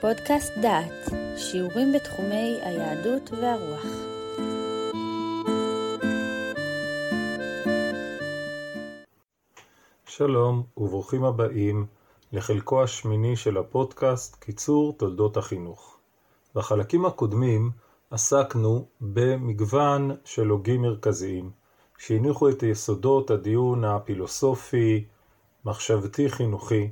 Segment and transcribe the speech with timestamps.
[0.00, 3.86] פודקאסט דעת, שיעורים בתחומי היהדות והרוח.
[10.06, 11.86] שלום וברוכים הבאים
[12.32, 15.98] לחלקו השמיני של הפודקאסט קיצור תולדות החינוך.
[16.54, 17.70] בחלקים הקודמים
[18.10, 21.50] עסקנו במגוון של הוגים מרכזיים
[21.98, 25.04] שהניחו את יסודות הדיון הפילוסופי,
[25.64, 26.88] מחשבתי-חינוכי,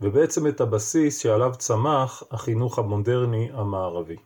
[0.00, 4.16] ובעצם את הבסיס שעליו צמח החינוך המודרני המערבי.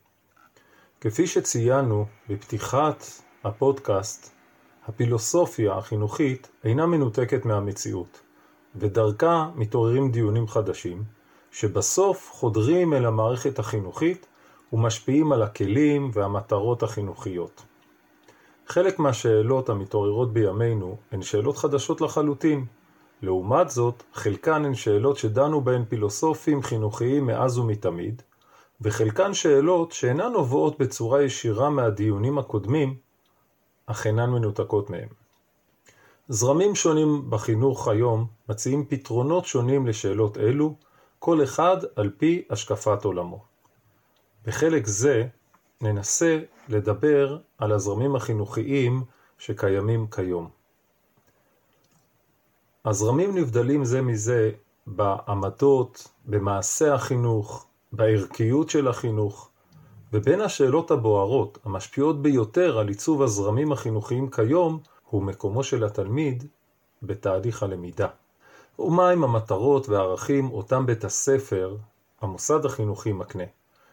[1.01, 3.05] כפי שציינו בפתיחת
[3.45, 4.35] הפודקאסט,
[4.87, 8.21] הפילוסופיה החינוכית אינה מנותקת מהמציאות,
[8.77, 11.05] ודרכה מתעוררים דיונים חדשים,
[11.51, 14.27] שבסוף חודרים אל המערכת החינוכית
[14.73, 17.63] ומשפיעים על הכלים והמטרות החינוכיות.
[18.67, 22.67] חלק מהשאלות המתעוררות בימינו הן שאלות חדשות לחלוטין,
[23.23, 28.23] לעומת זאת, חלקן הן שאלות שדנו בהן פילוסופים חינוכיים מאז ומתמיד,
[28.81, 32.97] וחלקן שאלות שאינן נובעות בצורה ישירה מהדיונים הקודמים,
[33.87, 35.09] אך אינן מנותקות מהם.
[36.29, 40.75] זרמים שונים בחינוך היום מציעים פתרונות שונים לשאלות אלו,
[41.19, 43.45] כל אחד על פי השקפת עולמו.
[44.47, 45.27] בחלק זה
[45.81, 49.03] ננסה לדבר על הזרמים החינוכיים
[49.39, 50.60] שקיימים כיום.
[52.85, 54.51] הזרמים נבדלים זה מזה
[54.87, 59.51] בעמדות, במעשה החינוך, בערכיות של החינוך,
[60.13, 64.79] ובין השאלות הבוערות, המשפיעות ביותר על עיצוב הזרמים החינוכיים כיום,
[65.11, 66.45] הוא מקומו של התלמיד
[67.03, 68.09] בתהליך הלמידה.
[68.79, 71.77] ומהם המטרות והערכים אותם בית הספר,
[72.21, 73.45] המוסד החינוכי מקנה.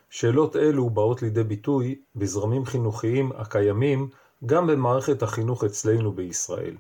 [0.09, 4.09] שאלות אלו באות לידי ביטוי בזרמים חינוכיים הקיימים
[4.45, 6.75] גם במערכת החינוך אצלנו בישראל.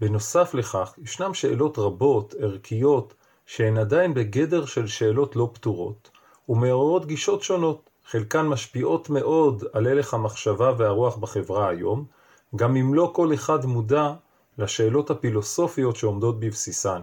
[0.00, 3.14] בנוסף לכך, ישנם שאלות רבות, ערכיות,
[3.46, 6.10] שהן עדיין בגדר של שאלות לא פתורות,
[6.48, 12.04] ומעוררות גישות שונות, חלקן משפיעות מאוד על הלך המחשבה והרוח בחברה היום,
[12.56, 14.12] גם אם לא כל אחד מודע
[14.58, 17.00] לשאלות הפילוסופיות שעומדות בבסיסן.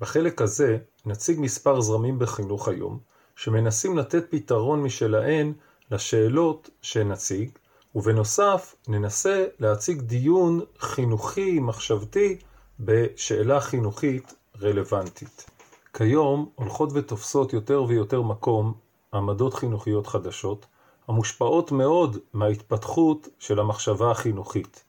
[0.00, 2.98] בחלק הזה נציג מספר זרמים בחינוך היום,
[3.36, 5.52] שמנסים לתת פתרון משלהן
[5.90, 7.50] לשאלות שנציג,
[7.96, 12.38] ובנוסף ננסה להציג דיון חינוכי מחשבתי
[12.80, 15.50] בשאלה חינוכית רלוונטית.
[15.94, 18.74] כיום הולכות ותופסות יותר ויותר מקום
[19.14, 20.66] עמדות חינוכיות חדשות,
[21.08, 24.84] המושפעות מאוד מההתפתחות של המחשבה החינוכית.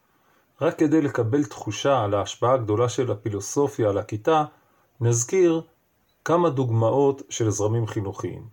[0.62, 4.44] רק כדי לקבל תחושה על ההשפעה הגדולה של הפילוסופיה על הכיתה,
[5.01, 5.62] נזכיר
[6.25, 8.47] כמה דוגמאות של זרמים חינוכיים.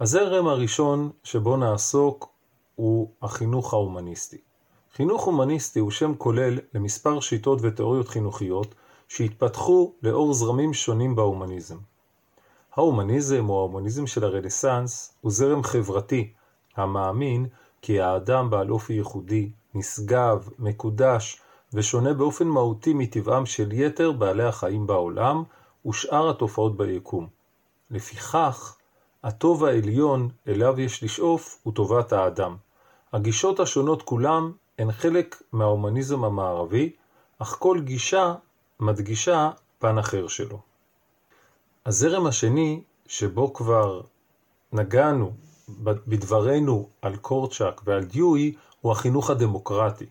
[0.00, 2.31] הזרם הראשון שבו נעסוק
[2.74, 4.38] הוא החינוך ההומניסטי.
[4.94, 8.74] חינוך הומניסטי הוא שם כולל למספר שיטות ותיאוריות חינוכיות
[9.08, 11.76] שהתפתחו לאור זרמים שונים בהומניזם.
[12.76, 16.32] ההומניזם או ההומניזם של הרנסאנס הוא זרם חברתי
[16.76, 17.46] המאמין
[17.82, 21.40] כי האדם בעל אופי ייחודי, נשגב, מקודש
[21.72, 25.42] ושונה באופן מהותי מטבעם של יתר בעלי החיים בעולם
[25.86, 27.26] ושאר התופעות ביקום.
[27.90, 28.76] לפיכך,
[29.24, 32.56] הטוב העליון אליו יש לשאוף הוא טובת האדם.
[33.12, 36.92] הגישות השונות כולם הן חלק מההומניזם המערבי,
[37.38, 38.34] אך כל גישה
[38.80, 40.60] מדגישה פן אחר שלו.
[41.86, 44.00] הזרם השני, שבו כבר
[44.72, 45.32] נגענו
[45.78, 50.06] בדברנו על קורצ'אק ועל דיואי, הוא החינוך הדמוקרטי.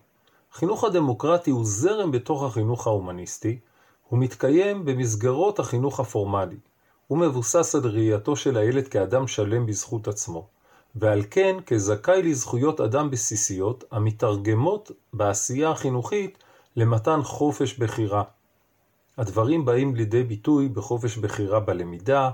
[0.53, 3.59] החינוך הדמוקרטי הוא זרם בתוך החינוך ההומניסטי,
[4.09, 6.57] הוא מתקיים במסגרות החינוך הפורמלי.
[7.11, 10.47] הוא מבוסס על ראייתו של הילד כאדם שלם בזכות עצמו,
[10.95, 16.43] ועל כן כזכאי לזכויות אדם בסיסיות המתרגמות בעשייה החינוכית
[16.75, 18.23] למתן חופש בחירה.
[19.17, 22.29] הדברים באים לידי ביטוי בחופש בחירה בלמידה,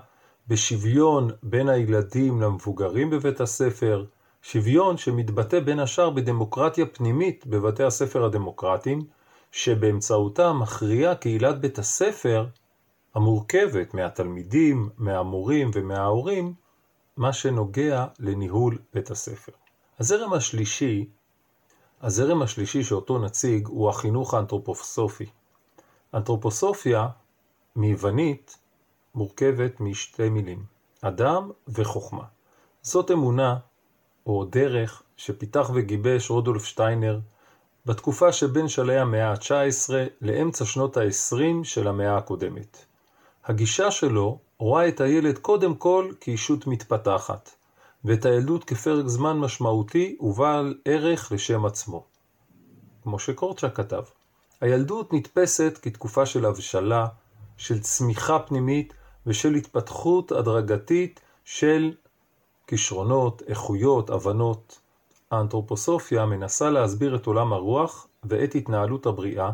[0.47, 4.05] בשוויון בין הילדים למבוגרים בבית הספר,
[4.41, 9.01] שוויון שמתבטא בין השאר בדמוקרטיה פנימית בבתי הספר הדמוקרטיים,
[9.51, 12.45] שבאמצעותה מכריעה קהילת בית הספר
[13.17, 16.53] המורכבת מהתלמידים, מהמורים ומההורים,
[17.17, 19.51] מה שנוגע לניהול בית הספר.
[19.99, 21.09] הזרם השלישי,
[22.01, 25.25] הזרם השלישי שאותו נציג הוא החינוך האנתרופוסופי.
[26.13, 27.07] אנתרופוסופיה
[27.75, 28.57] מיוונית
[29.15, 30.63] מורכבת משתי מילים,
[31.01, 32.23] אדם וחוכמה.
[32.81, 33.57] זאת אמונה
[34.25, 37.19] או דרך שפיתח וגיבש רודולף שטיינר
[37.85, 42.85] בתקופה שבין שלהי המאה ה-19 לאמצע שנות ה-20 של המאה הקודמת.
[43.47, 47.49] הגישה שלו רואה את הילד קודם כל כאישות מתפתחת,
[48.05, 52.05] ואת הילדות כפרק זמן משמעותי ובעל ערך לשם עצמו.
[53.03, 54.03] כמו שקורצ'ה כתב,
[54.61, 57.07] הילדות נתפסת כתקופה של הבשלה,
[57.57, 58.93] של צמיחה פנימית
[59.27, 61.93] ושל התפתחות הדרגתית של
[62.67, 64.79] כישרונות, איכויות, הבנות.
[65.31, 69.51] האנתרופוסופיה מנסה להסביר את עולם הרוח ואת התנהלות הבריאה,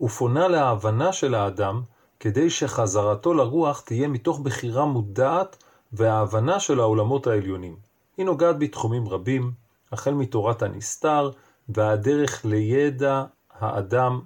[0.00, 1.82] ופונה להבנה של האדם
[2.24, 7.76] כדי שחזרתו לרוח תהיה מתוך בחירה מודעת וההבנה של העולמות העליונים.
[8.16, 9.52] היא נוגעת בתחומים רבים,
[9.92, 11.30] החל מתורת הנסתר
[11.68, 14.20] והדרך לידע האדם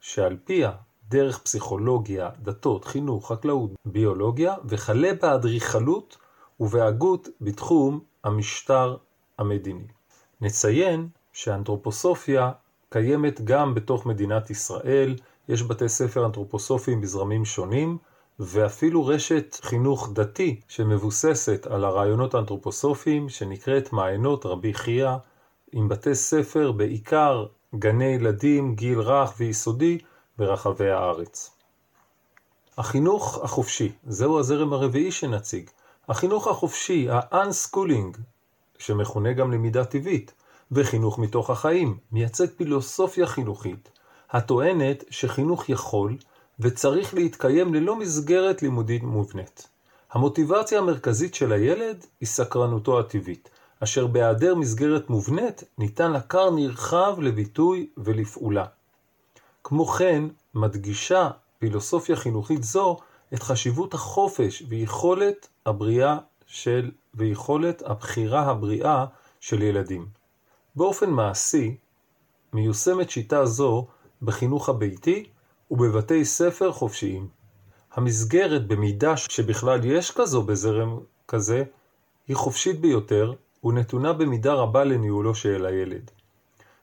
[0.00, 0.72] שעל פיה
[1.08, 6.16] דרך פסיכולוגיה, דתות, חינוך, חקלאות, ביולוגיה, וכלה באדריכלות
[6.60, 8.96] ובהגות בתחום המשטר
[9.38, 9.86] המדיני.
[10.40, 12.52] נציין שאנתרופוסופיה
[12.90, 15.14] קיימת גם בתוך מדינת ישראל,
[15.50, 17.98] יש בתי ספר אנתרופוסופיים בזרמים שונים,
[18.38, 25.10] ואפילו רשת חינוך דתי שמבוססת על הרעיונות האנתרופוסופיים שנקראת מעיינות רבי חייא,
[25.72, 29.98] עם בתי ספר בעיקר גני ילדים, גיל רך ויסודי
[30.38, 31.50] ברחבי הארץ.
[32.78, 35.70] החינוך החופשי, זהו הזרם הרביעי שנציג.
[36.08, 38.18] החינוך החופשי, ה-unschooling,
[38.78, 40.34] שמכונה גם למידה טבעית,
[40.72, 43.99] וחינוך מתוך החיים, מייצג פילוסופיה חינוכית,
[44.32, 46.16] הטוענת שחינוך יכול
[46.60, 49.68] וצריך להתקיים ללא מסגרת לימודית מובנית.
[50.12, 53.48] המוטיבציה המרכזית של הילד היא סקרנותו הטבעית,
[53.82, 58.64] אשר בהיעדר מסגרת מובנית ניתן לה נרחב לביטוי ולפעולה.
[59.64, 60.24] כמו כן,
[60.54, 62.96] מדגישה פילוסופיה חינוכית זו
[63.34, 69.04] את חשיבות החופש ויכולת הבריאה של, ויכולת הבחירה הבריאה
[69.40, 70.06] של ילדים.
[70.76, 71.76] באופן מעשי,
[72.52, 73.86] מיושמת שיטה זו
[74.22, 75.24] בחינוך הביתי
[75.70, 77.28] ובבתי ספר חופשיים.
[77.92, 81.64] המסגרת במידה שבכלל יש כזו בזרם כזה,
[82.28, 83.32] היא חופשית ביותר
[83.64, 86.10] ונתונה במידה רבה לניהולו של הילד.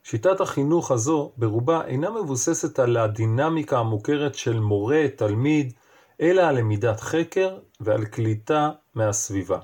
[0.03, 5.73] שיטת החינוך הזו ברובה אינה מבוססת על הדינמיקה המוכרת של מורה-תלמיד,
[6.21, 9.59] אלא על למידת חקר ועל קליטה מהסביבה.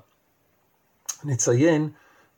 [1.23, 1.89] נציין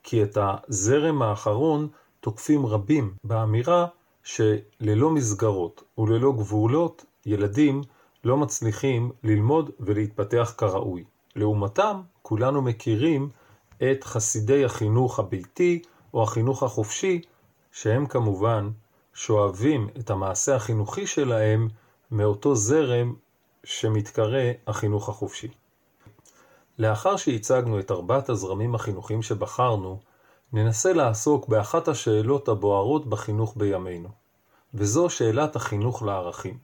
[0.03, 1.87] כי את הזרם האחרון
[2.19, 3.87] תוקפים רבים באמירה
[4.25, 7.81] שללא מסגרות וללא גבולות, ילדים
[8.23, 11.03] לא מצליחים ללמוד ולהתפתח כראוי.
[11.35, 13.29] לעומתם, כולנו מכירים
[13.91, 15.81] את חסידי החינוך הביתי
[16.13, 17.21] או החינוך החופשי,
[17.71, 18.69] שהם כמובן
[19.13, 21.67] שואבים את המעשה החינוכי שלהם
[22.11, 23.13] מאותו זרם
[23.63, 25.47] שמתקרא החינוך החופשי.
[26.79, 29.99] לאחר שהצגנו את ארבעת הזרמים החינוכיים שבחרנו,
[30.55, 34.09] ננסה לעסוק באחת השאלות הבוערות בחינוך בימינו,
[34.73, 36.57] וזו שאלת החינוך לערכים.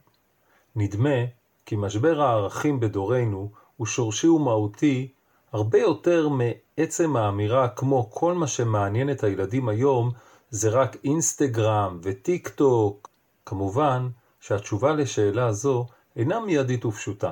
[0.76, 1.24] נדמה
[1.66, 5.08] כי משבר הערכים בדורנו הוא שורשי ומהותי
[5.52, 10.10] הרבה יותר מעצם האמירה כמו כל מה שמעניין את הילדים היום
[10.50, 13.08] זה רק אינסטגרם וטיק טוק.
[13.46, 14.08] כמובן
[14.40, 15.86] שהתשובה לשאלה זו
[16.16, 17.30] אינה מיידית ופשוטה,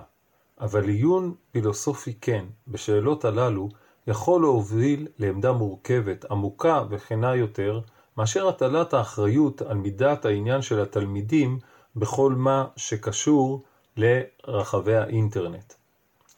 [0.61, 3.69] אבל עיון פילוסופי כן בשאלות הללו
[4.07, 7.81] יכול להוביל לעמדה מורכבת, עמוקה וכנה יותר,
[8.17, 11.59] מאשר הטלת האחריות על מידת העניין של התלמידים
[11.97, 13.63] בכל מה שקשור
[13.97, 15.75] לרחבי האינטרנט.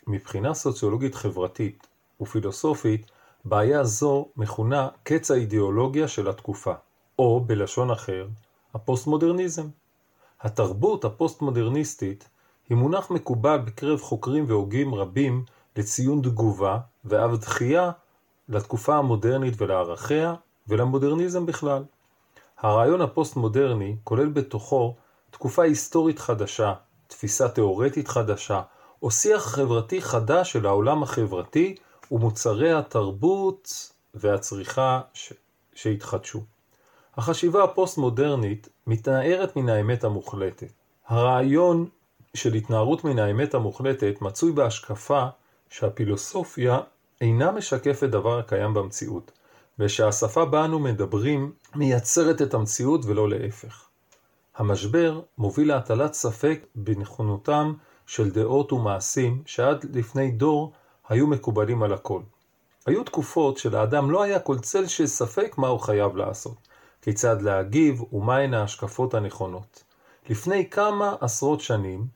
[0.07, 1.87] מבחינה סוציולוגית חברתית
[2.21, 3.11] ופילוסופית,
[3.45, 6.75] בעיה זו מכונה קץ האידיאולוגיה של התקופה,
[7.19, 8.27] או בלשון אחר,
[8.75, 9.67] הפוסט-מודרניזם.
[10.41, 12.29] התרבות הפוסט-מודרניסטית
[12.69, 15.45] היא מונח מקובל בקרב חוקרים והוגים רבים
[15.77, 17.91] לציון תגובה ואף דחייה
[18.49, 20.35] לתקופה המודרנית ולערכיה
[20.69, 21.85] ולמודרניזם בכלל.
[22.59, 24.95] הרעיון הפוסט-מודרני כולל בתוכו
[25.31, 26.75] תקופה היסטורית חדשה,
[27.07, 28.63] תפיסה תאורטית חדשה,
[29.03, 31.77] או שיח חברתי חדש של העולם החברתי
[32.13, 35.33] ומוצרי התרבות והצריכה ש...
[35.75, 36.41] שהתחדשו.
[37.17, 40.73] החשיבה הפוסט-מודרנית מתנערת מן האמת המוחלטת.
[41.07, 41.89] הרעיון
[42.35, 45.27] של התנערות מן האמת המוחלטת מצוי בהשקפה
[45.73, 46.81] שהפילוסופיה
[47.21, 49.33] אינה משקפת דבר הקיים במציאות,
[49.79, 53.89] ושהשפה בה אנו מדברים מייצרת את המציאות ולא להפך.
[54.57, 57.73] המשבר מוביל להטלת ספק בנכונותם
[58.07, 60.73] של דעות ומעשים שעד לפני דור
[61.09, 62.23] היו מקובלים על הכל.
[62.87, 66.69] היו תקופות שלאדם לא היה כל צל של ספק מה הוא חייב לעשות,
[67.03, 69.85] כיצד להגיב ומהן ההשקפות הנכונות.
[70.29, 72.07] לפני כמה עשרות שנים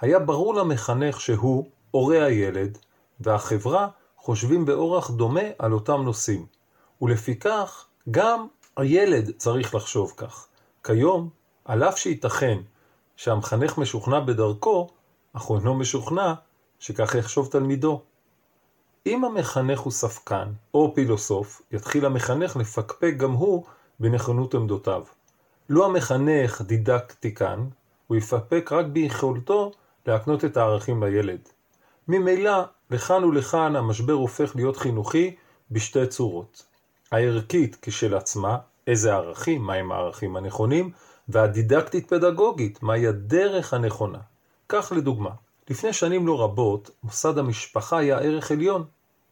[0.00, 2.78] היה ברור למחנך שהוא, הורי הילד,
[3.20, 6.46] והחברה חושבים באורח דומה על אותם נושאים,
[7.02, 10.46] ולפיכך גם הילד צריך לחשוב כך.
[10.84, 11.28] כיום,
[11.64, 12.58] על אף שייתכן
[13.16, 14.88] שהמחנך משוכנע בדרכו,
[15.32, 16.34] אך הוא אינו משוכנע
[16.78, 18.02] שכך יחשוב תלמידו.
[19.06, 23.64] אם המחנך הוא ספקן או פילוסוף, יתחיל המחנך לפקפק גם הוא
[24.00, 25.02] בנכונות עמדותיו.
[25.68, 27.66] לו המחנך דידקטיקן,
[28.06, 29.72] הוא יפקפק רק ביכולתו
[30.06, 31.48] להקנות את הערכים לילד.
[32.08, 35.36] ממילא, לכאן ולכאן המשבר הופך להיות חינוכי
[35.70, 36.66] בשתי צורות.
[37.12, 40.90] הערכית כשלעצמה, איזה ערכים, מהם הערכים הנכונים,
[41.28, 44.18] והדידקטית-פדגוגית, מהי הדרך הנכונה.
[44.68, 45.30] כך לדוגמה,
[45.70, 48.84] לפני שנים לא רבות, מוסד המשפחה היה ערך עליון,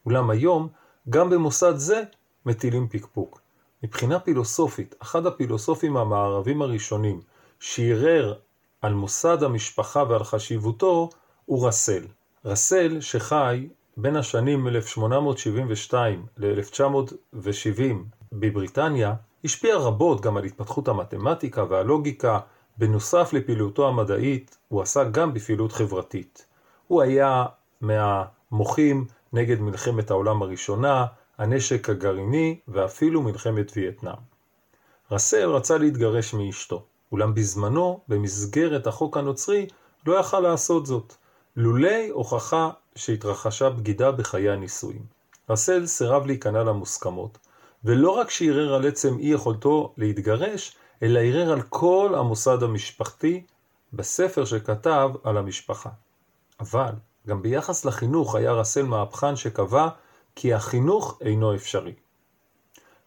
[0.07, 0.69] אולם היום,
[1.11, 2.03] גם במוסד זה,
[2.47, 3.41] מטילים פקפוק.
[3.83, 7.21] מבחינה פילוסופית, אחד הפילוסופים המערבים הראשונים
[7.61, 8.35] שערער
[8.83, 11.11] על מוסד המשפחה ועל חשיבותו
[11.45, 12.05] הוא רסל.
[12.47, 17.95] רסל שחי בין השנים 1872 ל-1970
[18.33, 22.39] בבריטניה, השפיע רבות גם על התפתחות המתמטיקה והלוגיקה,
[22.79, 26.47] בנוסף לפעילותו המדעית, הוא עסק גם בפעילות חברתית.
[26.87, 27.45] הוא היה
[27.81, 31.07] מהמוחים נגד מלחמת העולם הראשונה,
[31.39, 34.35] הנשק הגרעיני ואפילו מלחמת וייטנאם.
[35.11, 39.67] רסל רצה להתגרש מאשתו, אולם בזמנו, במסגרת החוק הנוצרי,
[40.07, 41.15] לא יכל לעשות זאת,
[41.57, 45.03] לולי הוכחה שהתרחשה בגידה בחיי הנישואים.
[45.51, 47.39] רסל סירב להיכנע למוסכמות,
[47.85, 53.45] ולא רק שערער על עצם אי יכולתו להתגרש, אלא ערער על כל המוסד המשפחתי
[53.93, 55.91] בספר שכתב על המשפחה.
[56.61, 56.93] אבל
[57.27, 59.89] גם ביחס לחינוך היה רסל מהפכן שקבע
[60.37, 61.93] כי החינוך אינו אפשרי.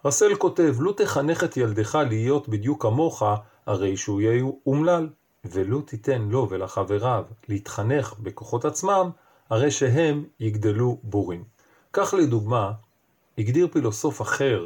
[0.06, 3.24] רסל כותב, לו תחנך את ילדך להיות בדיוק כמוך,
[3.66, 5.10] הרי שהוא יהיה אומלל,
[5.46, 9.10] ולו תיתן לו ולחבריו להתחנך בכוחות עצמם,
[9.50, 11.44] הרי שהם יגדלו בורים.
[11.94, 12.72] כך לדוגמה,
[13.38, 14.66] הגדיר פילוסוף אחר,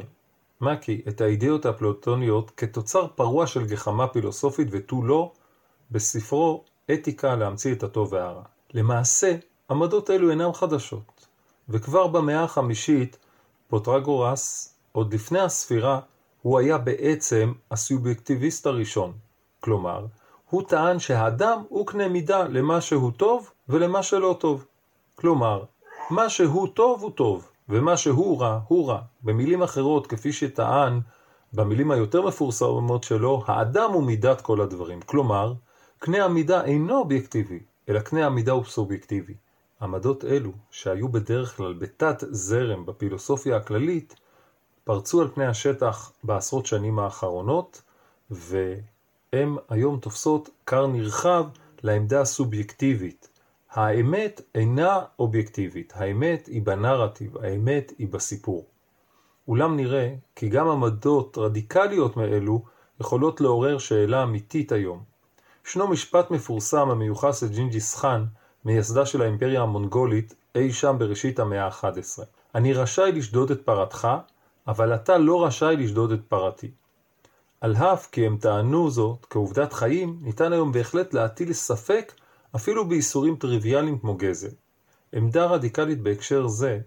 [0.60, 5.32] מקי, את האידאות הפלוטוניות כתוצר פרוע של גחמה פילוסופית ותו לא,
[5.90, 8.42] בספרו אתיקה להמציא את הטוב והרע.
[8.74, 9.36] למעשה,
[9.70, 11.26] עמדות אלו אינן חדשות,
[11.68, 13.18] וכבר במאה החמישית,
[13.68, 16.00] פוטרגורס, עוד לפני הספירה,
[16.42, 19.12] הוא היה בעצם הסובייקטיביסט הראשון.
[19.60, 20.06] כלומר,
[20.52, 24.66] הוא טען שהאדם הוא קנה מידה למה שהוא טוב ולמה שלא טוב.
[25.14, 25.64] כלומר,
[26.10, 29.00] מה שהוא טוב הוא טוב, ומה שהוא רע הוא רע.
[29.22, 31.00] במילים אחרות, כפי שטען
[31.52, 35.00] במילים היותר מפורסמות שלו, האדם הוא מידת כל הדברים.
[35.00, 35.52] כלומר,
[35.98, 39.34] קנה המידה אינו אובייקטיבי, אלא קנה המידה הוא סובייקטיבי.
[39.82, 44.14] עמדות אלו, שהיו בדרך כלל בתת זרם בפילוסופיה הכללית,
[44.84, 47.82] פרצו על פני השטח בעשרות שנים האחרונות,
[49.34, 51.44] והן היום תופסות כר נרחב
[51.82, 53.28] לעמדה הסובייקטיבית.
[53.70, 58.66] האמת אינה אובייקטיבית, האמת היא בנרטיב, האמת היא בסיפור.
[59.48, 62.62] אולם נראה כי גם עמדות רדיקליות מאלו
[63.00, 65.02] יכולות לעורר שאלה אמיתית היום.
[65.66, 68.24] ישנו משפט מפורסם המיוחס לג'ינג'יס חאן,
[68.64, 72.22] מייסדה של האימפריה המונגולית אי שם בראשית המאה ה-11.
[72.54, 74.08] אני רשאי לשדוד את פרתך,
[74.68, 76.70] אבל אתה לא רשאי לשדוד את פרתי.
[77.62, 82.12] על אף כי הם טענו זאת כעובדת חיים, ניתן היום בהחלט להטיל ספק
[82.56, 84.48] אפילו באיסורים טריוויאליים כמו גזל.
[85.12, 86.80] עמדה רדיקלית בהקשר זה,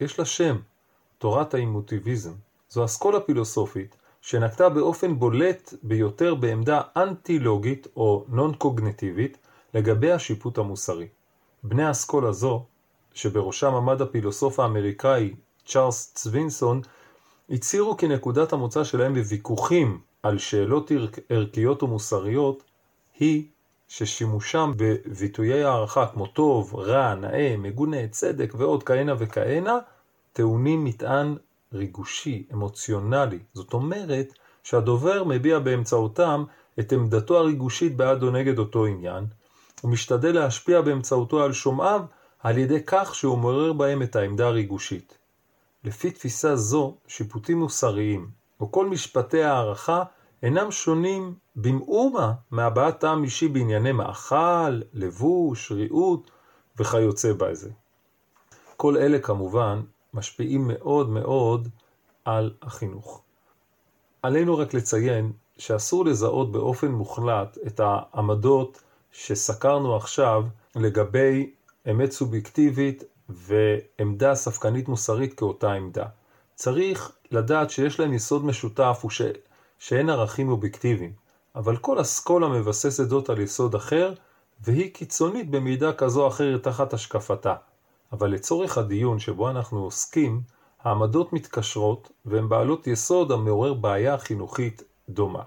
[0.00, 0.56] יש לה שם,
[1.18, 2.32] תורת האימוטיביזם.
[2.68, 9.38] זו אסכולה פילוסופית שנקטה באופן בולט ביותר בעמדה אנטי-לוגית או נון-קוגנטיבית
[9.74, 11.08] לגבי השיפוט המוסרי.
[11.62, 12.64] בני אסכולה זו,
[13.14, 15.34] שבראשם עמד הפילוסוף האמריקאי
[15.66, 16.80] צ'ארלס צווינסון,
[17.52, 20.90] הצהירו כי נקודת המוצא שלהם בוויכוחים על שאלות
[21.28, 22.62] ערכיות ומוסריות
[23.18, 23.46] היא
[23.88, 29.78] ששימושם בביטויי הערכה כמו טוב, רע, נאה, מגונה, צדק ועוד כהנה וכהנה,
[30.32, 31.36] טעונים מטען
[31.72, 33.38] ריגושי, אמוציונלי.
[33.54, 34.32] זאת אומרת
[34.62, 36.44] שהדובר מביע באמצעותם
[36.80, 39.24] את עמדתו הריגושית בעד או נגד אותו עניין,
[39.84, 42.02] ומשתדל להשפיע באמצעותו על שומעיו
[42.40, 45.21] על ידי כך שהוא מעורר בהם את העמדה הריגושית.
[45.84, 50.02] לפי תפיסה זו, שיפוטים מוסריים, או כל משפטי הערכה,
[50.42, 56.30] אינם שונים במאומה מהבעת טעם אישי בענייני מאכל, לבוש, ריהוט
[56.78, 57.70] וכיוצא בזה.
[58.76, 59.82] כל אלה כמובן
[60.14, 61.68] משפיעים מאוד מאוד
[62.24, 63.22] על החינוך.
[64.22, 70.44] עלינו רק לציין שאסור לזהות באופן מוחלט את העמדות שסקרנו עכשיו
[70.76, 71.50] לגבי
[71.90, 76.06] אמת סובייקטיבית ועמדה ספקנית מוסרית כאותה עמדה.
[76.54, 79.22] צריך לדעת שיש להם יסוד משותף וש...
[79.78, 81.12] שאין ערכים אובייקטיביים,
[81.54, 84.12] אבל כל אסכולה מבססת זאת על יסוד אחר,
[84.60, 87.54] והיא קיצונית במידה כזו או אחרת תחת השקפתה.
[88.12, 90.40] אבל לצורך הדיון שבו אנחנו עוסקים,
[90.82, 95.42] העמדות מתקשרות והן בעלות יסוד המעורר בעיה חינוכית דומה.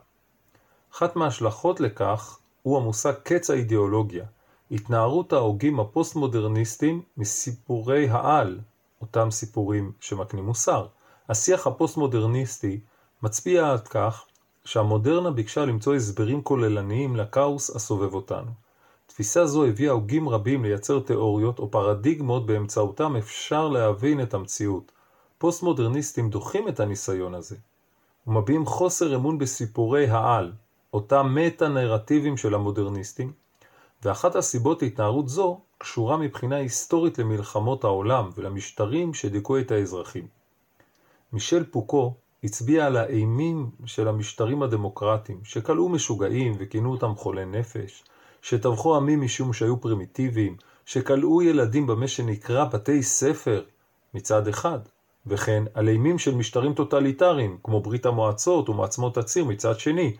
[0.94, 4.26] אחת מההשלכות לכך הוא המושג קץ האידיאולוגיה,
[4.72, 8.60] התנערות ההוגים הפוסט-מודרניסטים מסיפורי העל,
[9.02, 10.88] אותם סיפורים שמקנים מוסר.
[11.30, 12.80] השיח הפוסט-מודרניסטי
[13.24, 14.26] מצביע על כך
[14.66, 18.52] שהמודרנה ביקשה למצוא הסברים כוללניים לכאוס הסובב אותנו.
[19.08, 24.92] תפיסה זו הביאה הוגים רבים לייצר תיאוריות או פרדיגמות באמצעותם אפשר להבין את המציאות.
[25.38, 27.56] פוסט-מודרניסטים דוחים את הניסיון הזה,
[28.28, 30.52] ומביעים חוסר אמון בסיפורי העל,
[30.94, 33.32] אותם מטה-נרטיבים של המודרניסטים,
[34.06, 40.28] ואחת הסיבות להתנערות זו קשורה מבחינה היסטורית למלחמות העולם ולמשטרים שדיכאו את האזרחים.
[41.34, 48.04] מישל פוקו הצביע על האימים של המשטרים הדמוקרטיים, שכלאו משוגעים וכינו אותם חולי נפש,
[48.42, 53.64] שטבחו עמים משום שהיו פרימיטיביים, שכלאו ילדים במה שנקרא בתי ספר
[54.14, 54.80] מצד אחד,
[55.28, 60.16] וכן על אימים של משטרים טוטליטריים, כמו ברית המועצות ומעצמות הציר מצד שני.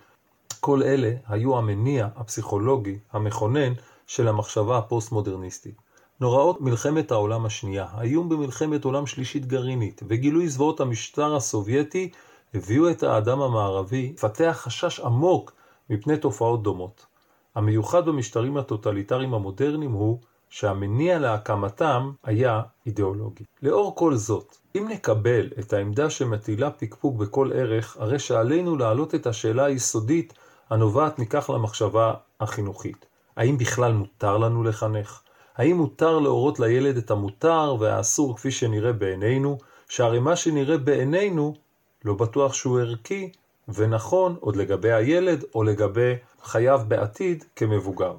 [0.66, 3.74] כל אלה היו המניע הפסיכולוגי המכונן
[4.08, 5.76] של המחשבה הפוסט-מודרניסטית.
[6.20, 12.10] נוראות מלחמת העולם השנייה, האיום במלחמת עולם שלישית גרעינית וגילוי זוועות המשטר הסובייטי
[12.54, 15.52] הביאו את האדם המערבי לפתח חשש עמוק
[15.90, 17.06] מפני תופעות דומות.
[17.56, 20.20] המיוחד במשטרים הטוטליטריים המודרניים הוא
[20.50, 23.44] שהמניע להקמתם היה אידיאולוגי.
[23.62, 29.28] לאור כל זאת, אם נקבל את העמדה שמטילה פקפוק בכל ערך, הרי שעלינו להעלות את
[29.28, 30.34] השאלה היסודית
[30.70, 33.06] הנובעת מכך למחשבה החינוכית.
[33.38, 35.22] האם בכלל מותר לנו לחנך?
[35.56, 39.58] האם מותר להורות לילד את המותר והאסור כפי שנראה בעינינו,
[39.90, 41.56] שהרי מה שנראה בעינינו
[42.06, 43.32] לא בטוח שהוא ערכי
[43.68, 48.16] ונכון עוד לגבי הילד או לגבי חייו בעתיד כמבוגר.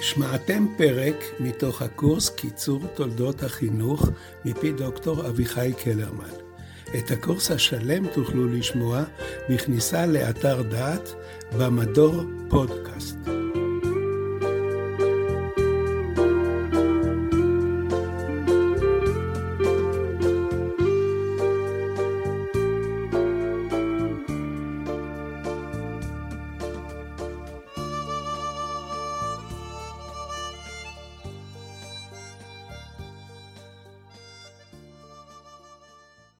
[0.00, 4.08] שמעתם פרק מתוך הקורס קיצור תולדות החינוך
[4.44, 6.43] מפי דוקטור אביחי קלרמן.
[6.98, 9.02] את הקורס השלם תוכלו לשמוע
[9.50, 11.14] בכניסה לאתר דעת
[11.58, 13.43] במדור פודקאסט.